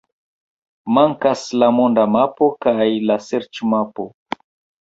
[0.97, 4.09] Mankas la monda mapo kaj la serĉmapo.